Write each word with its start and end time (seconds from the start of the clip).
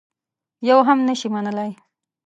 یوه 0.69 0.83
هم 0.87 0.99
نه 1.07 1.13
شي 1.19 1.27
منلای. 1.35 1.71